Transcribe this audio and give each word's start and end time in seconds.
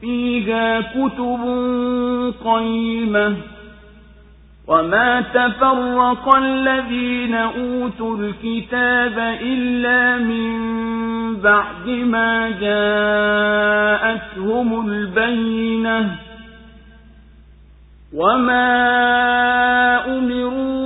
فيها 0.00 0.80
كتب 0.80 1.40
قيمة. 2.44 3.36
وما 4.68 5.20
تفرق 5.20 6.36
الذين 6.36 7.34
أوتوا 7.34 8.16
الكتاب 8.16 9.38
إلا 9.42 10.18
من 10.18 10.56
بعد 11.36 11.88
ما 11.88 12.50
جاءتهم 12.60 14.08
البينة. 14.88 16.16
وما 18.14 18.76
أمروا 20.18 20.85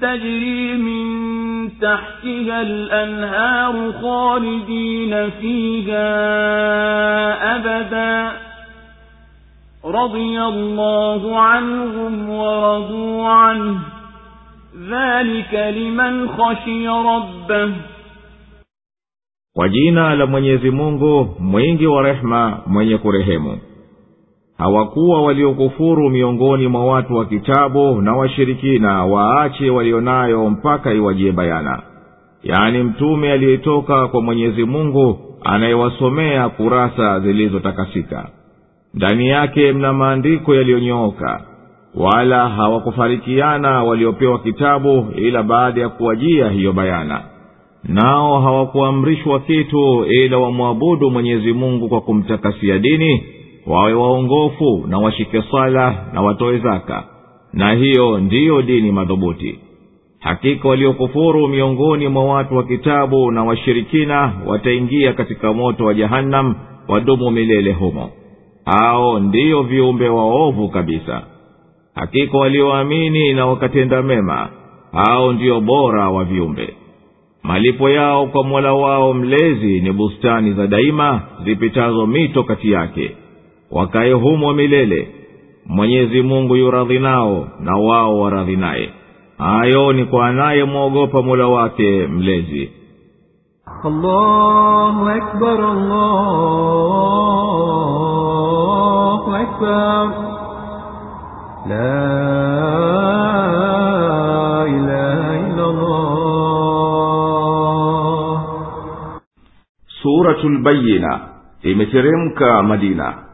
تجري 0.00 0.76
من 0.76 1.06
تحتها 1.80 2.62
الأنهار 2.62 3.92
خالدين 4.02 5.30
فيها 5.30 6.06
أبدا. 7.56 8.32
رضي 9.84 10.42
الله 10.42 11.38
عنهم 11.40 12.28
ورضوا 12.30 13.28
عنه. 13.28 13.78
ذلك 14.90 15.54
لمن 15.54 16.28
خشي 16.28 16.88
ربه. 16.88 17.72
Kwa 19.54 19.68
jina 19.68 20.14
la 20.14 20.26
mwenyezi 20.26 20.70
mungu 20.70 21.36
mwingi 21.38 21.86
wa 21.86 22.02
mwenye 22.66 22.98
kurehemu. 22.98 23.58
Hawakuwa 24.58 25.22
waliokufuru 25.22 26.10
miongoni 26.10 26.68
mwa 26.68 26.86
watu 26.86 27.14
wa 27.14 27.24
kitabu 27.24 28.02
na 28.02 28.12
washirikina 28.16 29.04
waache 29.04 29.70
walionayo 29.70 30.50
mpaka 30.50 30.92
iwajie 30.94 31.32
bayana. 31.32 31.82
Yaani 32.42 32.82
mtume 32.82 33.32
aliyetoka 33.32 34.08
kwa 34.08 34.22
mwenyezi 34.22 34.64
mungu 34.64 35.18
anayewasomea 35.44 36.48
kurasa 36.48 37.20
zilizotakasika. 37.20 38.28
Ndani 38.94 39.28
yake 39.28 39.72
mna 39.72 39.92
maandiko 39.92 40.54
yaliyonyooka. 40.54 41.40
Wala 41.94 42.48
hawakufarikiana 42.48 43.84
waliopewa 43.84 44.38
kitabu 44.38 45.06
ila 45.16 45.42
baada 45.42 45.80
ya 45.80 45.88
kuwajia 45.88 46.48
hiyo 46.50 46.72
bayana. 46.72 47.20
Nao 47.84 48.40
hawakuamrishwa 48.40 49.40
kitu 49.40 50.04
ila 50.04 50.38
wamwabudu 50.38 51.10
mwenyezi 51.10 51.52
mungu 51.52 51.88
kwa 51.88 52.00
kumtakasia 52.00 52.78
dini 52.78 53.24
wawe 53.66 53.92
waongofu 53.92 54.84
na 54.88 54.98
washike 54.98 55.42
swala 55.42 56.04
na 56.12 56.22
watoe 56.22 56.58
zaka. 56.58 57.04
Na 57.52 57.72
hiyo 57.72 58.18
ndiyo 58.20 58.62
dini 58.62 58.92
madhubuti. 58.92 59.58
Hakika 60.20 60.68
waliokufuru 60.68 61.48
miongoni 61.48 62.08
mwa 62.08 62.24
watu 62.24 62.56
wa 62.56 62.64
kitabu 62.64 63.30
na 63.30 63.44
washirikina 63.44 64.32
wataingia 64.46 65.12
katika 65.12 65.52
moto 65.52 65.84
wa 65.84 65.94
jahannam 65.94 66.54
wadumu 66.88 67.30
milele 67.30 67.72
humo. 67.72 68.10
Hao 68.64 69.18
ndiyo 69.20 69.62
viumbe 69.62 70.08
waovu 70.08 70.68
kabisa. 70.68 71.22
Hakika 71.94 72.38
walioamini 72.38 73.32
na 73.32 73.46
wakatenda 73.46 74.02
mema 74.02 74.48
hao 74.92 75.32
ndiyo 75.32 75.60
bora 75.60 76.08
wa 76.08 76.24
viumbe. 76.24 76.74
Malipo 77.42 77.90
yao 77.90 78.26
kwa 78.26 78.44
mola 78.44 78.72
wao 78.74 79.14
mlezi 79.14 79.80
ni 79.80 79.92
bustani 79.92 80.52
za 80.52 80.66
daima 80.66 81.22
zipitazo 81.44 82.06
mito 82.06 82.42
kati 82.42 82.70
yake 82.72 83.10
wakaye 83.70 84.12
humo 84.12 84.52
milele. 84.52 85.08
Mwenyezi 85.66 86.22
mungu 86.22 86.56
yuradhi 86.56 86.98
nao 86.98 87.48
na 87.60 87.76
wao 87.76 88.20
waradhi 88.20 88.56
naye. 88.56 88.90
Hayo 89.38 89.92
ni 89.92 90.04
kwa 90.04 90.26
anayemwogopa 90.26 91.22
mula 91.22 91.46
wake 91.46 92.06
mlezi. 92.06 92.70
Allahu 93.84 95.08
akbar, 95.08 95.60
allahu 95.60 96.16
akbar. 99.34 100.08
La 101.68 102.16
ilaha 104.68 105.16
suratul 110.02 110.58
bayina 110.62 111.20
imeteremka 111.62 112.62
madina 112.62 113.25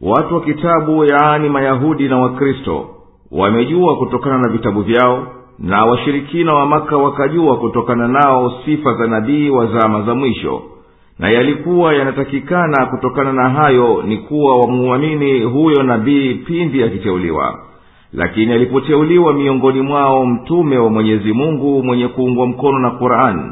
watu 0.00 0.34
wa 0.34 0.40
kitabu 0.40 1.04
yaani 1.04 1.48
mayahudi 1.48 2.08
na 2.08 2.18
wakristo 2.18 2.86
wamejua 3.32 3.96
kutokana 3.96 4.38
na 4.38 4.48
vitabu 4.48 4.82
vyao 4.82 5.26
na 5.58 5.84
washirikina 5.84 6.54
wa 6.54 6.66
maka 6.66 6.96
wakajua 6.96 7.56
kutokana 7.56 8.08
nao 8.08 8.52
sifa 8.64 8.94
za 8.94 9.06
nabii 9.06 9.50
wa 9.50 9.66
zama 9.66 10.02
za 10.02 10.14
mwisho. 10.14 10.62
Na 11.18 11.30
yalikuwa 11.30 11.94
yanatakikana 11.94 12.86
kutokana 12.86 13.32
na 13.32 13.48
hayo 13.50 14.02
ni 14.06 14.16
kuwa 14.18 14.56
wamuamini 14.60 15.40
huyo 15.42 15.82
nabii 15.82 16.34
pindi 16.34 16.82
akiteuliwa. 16.82 17.58
Lakini 18.12 18.52
alipoteuliwa 18.52 19.32
miongoni 19.32 19.80
mwao 19.80 20.26
mtume 20.26 20.78
wa 20.78 20.90
mwenyezi 20.90 21.32
mungu 21.32 21.82
mwenye 21.82 22.08
kuungwa 22.08 22.46
mkono 22.46 22.78
na 22.78 22.90
qurani 22.90 23.42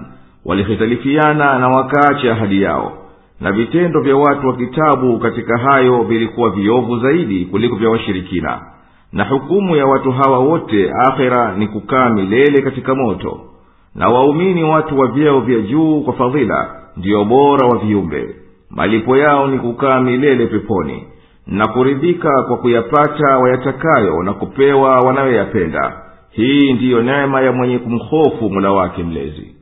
walihitalifiana 0.44 1.58
na 1.58 1.68
wakaacha 1.68 2.32
ahadi 2.32 2.62
yao 2.62 2.92
na 3.40 3.52
vitendo 3.52 4.00
vya 4.00 4.16
watu 4.16 4.46
wa 4.46 4.56
kitabu 4.56 5.18
katika 5.18 5.58
hayo 5.58 6.02
vilikuwa 6.02 6.50
viovu 6.50 6.98
zaidi 6.98 7.44
kuliko 7.44 7.76
vya 7.76 7.90
washirikina. 7.90 8.60
Na 9.12 9.24
hukumu 9.24 9.76
ya 9.76 9.86
watu 9.86 10.12
hawa 10.12 10.38
wote 10.38 10.90
akhera 11.08 11.54
ni 11.56 11.68
kukaa 11.68 12.10
milele 12.10 12.62
katika 12.62 12.94
moto. 12.94 13.40
Na 13.94 14.08
waumini 14.08 14.64
watu 14.64 14.98
wa 14.98 15.06
vyeo 15.06 15.40
vya 15.40 15.58
juu 15.60 16.00
kwa 16.00 16.12
fadhila 16.14 16.74
ndiyo 16.96 17.24
bora 17.24 17.66
wa 17.66 17.78
viumbe. 17.78 18.36
Malipo 18.70 19.16
yao 19.16 19.46
ni 19.48 19.58
kukaa 19.58 20.00
milele 20.00 20.46
peponi. 20.46 21.04
Na 21.46 21.66
kuridhika 21.68 22.42
kwa 22.48 22.56
kuyapata 22.56 23.38
wayatakayo 23.38 24.22
na 24.22 24.32
kupewa 24.32 25.00
wanayoyapenda. 25.00 26.02
Hii 26.30 26.72
ndiyo 26.72 27.02
neema 27.02 27.40
ya 27.40 27.52
mwenye 27.52 27.78
kumhofu 27.78 28.50
mula 28.50 28.72
wake 28.72 29.02
mlezi 29.02 29.54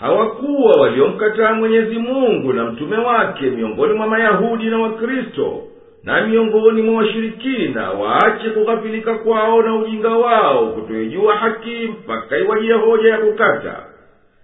hawakuwa 0.00 0.80
waliomkataa 0.80 1.54
mwenyezi 1.54 1.98
mungu 1.98 2.52
na 2.52 2.64
mtume 2.64 2.96
wake 2.96 3.44
miongoni 3.44 3.94
mwa 3.94 4.06
mayahudi 4.06 4.64
na 4.66 4.78
wakristo 4.78 5.62
na 6.04 6.26
miongoni 6.26 6.82
mwa 6.82 6.94
washirikina 7.02 7.90
waache 7.90 8.50
kughafilika 8.50 9.14
kwao 9.18 9.62
na 9.62 9.76
ujinga 9.76 10.08
wao 10.10 10.66
kutoijua 10.66 11.36
haki 11.36 11.88
mpaka 11.88 12.38
iwajia 12.38 12.76
hoja 12.76 13.08
ya 13.08 13.18
kukata. 13.18 13.76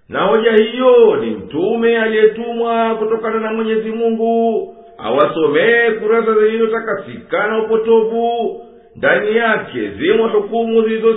Na 0.08 0.20
hoja 0.22 0.52
hiyo 0.52 1.16
ni 1.16 1.30
mtume 1.30 1.98
aliyetumwa 1.98 2.94
kutokana 2.94 3.40
na 3.40 3.52
mwenyezi 3.52 3.90
mungu 3.90 4.74
awasomee 4.98 5.90
kurasa 5.90 6.34
zilizotakasika 6.34 7.46
na 7.46 7.64
upotovu. 7.64 8.60
Ndani 8.96 9.36
yake 9.36 9.88
zimo 9.90 10.28
hukumu 10.28 10.82
zilizo 10.82 11.14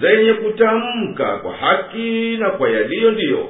zenye 0.00 0.32
kutamka 0.32 1.36
kwa 1.38 1.52
haki 1.52 2.36
na 2.36 2.50
kwa 2.50 2.70
yaliyo 2.70 3.10
ndiyo 3.10 3.48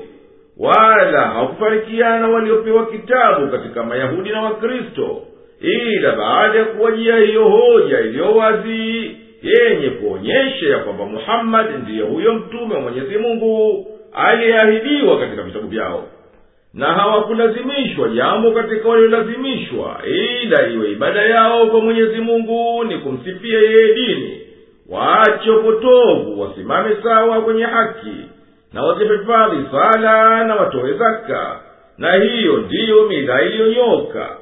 wala 0.58 1.20
hawakufarikiana 1.20 2.28
waliopewa 2.28 2.86
kitabu 2.86 3.48
katika 3.48 3.82
mayahudi 3.82 4.30
na 4.30 4.42
wakristo 4.42 5.22
ila 5.60 6.12
baada 6.16 6.58
ya 6.58 6.64
kuwajia 6.64 7.16
hiyo 7.16 7.44
hoja 7.48 8.00
iliyo 8.00 8.34
wazi 8.36 9.10
yenye 9.42 9.90
kuonyesha 9.90 10.66
ya 10.70 10.78
kwamba 10.78 11.04
muhammadi 11.06 11.74
ndiye 11.82 12.02
huyo 12.02 12.34
mtume 12.34 12.74
wa 12.74 12.80
mwenyezi 12.80 13.18
mungu 13.18 13.86
aliyeahidiwa 14.12 15.18
katika 15.20 15.42
vitabu 15.42 15.68
vyao. 15.68 16.04
Na 16.74 16.86
hawakulazimishwa 16.86 18.08
jambo 18.08 18.50
katika 18.50 18.88
waliolazimishwa 18.88 20.00
ila 20.06 20.66
iwe 20.68 20.90
ibada 20.92 21.22
yao 21.22 21.66
kwa 21.66 21.80
mwenyezi 21.80 22.20
mungu 22.20 22.84
ni 22.84 22.98
kumsifia 22.98 23.58
yeye 23.58 23.94
dini 23.94 24.40
waache 25.30 25.50
upotovu 25.50 26.40
wasimame 26.40 26.96
sawa 27.02 27.40
kwenye 27.42 27.62
haki 27.64 28.16
na 28.72 28.82
wazihifadhi 28.82 29.56
sala 29.70 30.44
na 30.44 30.54
watowe 30.54 30.92
zaka. 30.92 31.60
Na 31.98 32.12
hiyo 32.14 32.56
ndiyo 32.56 33.02
mila 33.06 33.42
iliyonyoka 33.42 34.36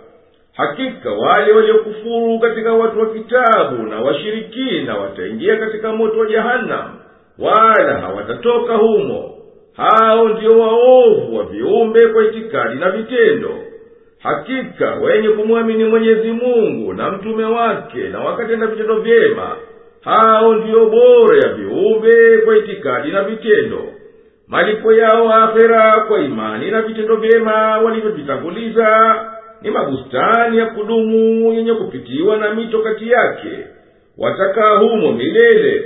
hakika 0.56 1.10
wale 1.12 1.52
waliokufuru 1.52 2.38
katika 2.38 2.72
watu 2.72 3.00
wa 3.00 3.06
kitabu 3.06 3.82
na 3.82 4.00
washirikina 4.00 4.94
wataingia 4.96 5.56
katika 5.56 5.92
moto 5.92 6.18
wa 6.20 6.26
jahanamu 6.26 6.94
wala 7.38 8.00
hawatatoka 8.00 8.74
humo. 8.76 9.34
Hao 9.76 10.28
ndio 10.28 10.58
waovu 10.60 11.36
wa 11.36 11.44
viumbe 11.44 12.06
kwa 12.08 12.24
itikadi 12.24 12.74
na 12.74 12.90
vitendo. 12.90 13.50
Hakika 14.22 14.94
wenye 14.94 15.28
kumwamini 15.28 15.84
mwenyezi 15.84 16.30
mungu 16.32 16.92
na 16.92 17.10
mtume 17.10 17.44
wake 17.44 17.98
na 17.98 18.20
wakatenda 18.20 18.66
vitendo 18.66 19.00
vyema 19.00 19.56
hao 20.04 20.54
ndiyo 20.54 20.86
bora 20.86 21.36
ya 21.46 21.54
viumbe 21.54 22.38
kwa 22.44 22.56
itikadi 22.56 23.08
na 23.12 23.22
vitendo. 23.24 23.84
Malipo 24.48 24.92
yao 24.92 25.32
akhera 25.34 26.00
kwa 26.08 26.20
imani 26.20 26.70
na 26.70 26.82
vitendo 26.82 27.16
vyema 27.16 27.78
walivyovitanguliza 27.78 29.20
ni 29.62 29.70
mabustani 29.70 30.58
ya 30.58 30.66
kudumu 30.66 31.52
yenye 31.52 31.74
kupitiwa 31.74 32.36
na 32.36 32.54
mito 32.54 32.78
kati 32.78 33.10
yake. 33.10 33.50
Watakaa 34.18 34.76
humo 34.78 35.12
milele. 35.12 35.84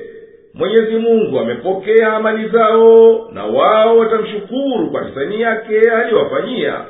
Mwenyezi 0.55 0.96
mungu 0.96 1.38
amepokea 1.38 2.12
amali 2.12 2.49
zao 2.49 3.28
na 3.32 3.44
wao 3.44 3.99
watamshukuru 3.99 4.90
kwa 4.90 5.05
hisani 5.05 5.40
yake 5.40 5.81
aliyowafanyia. 5.90 6.81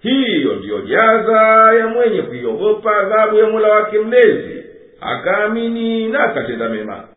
Hiyo 0.00 0.52
ndiyo 0.54 0.78
jaza 0.80 1.72
ya 1.78 1.86
mwenye 1.86 2.22
kuiogopa 2.22 2.96
adhabu 2.96 3.36
ya 3.38 3.46
mola 3.50 3.68
wake 3.68 3.98
mlezi 3.98 4.57
akaamini 5.00 6.08
na 6.08 6.24
akatenda 6.24 6.68
mema 6.68 7.08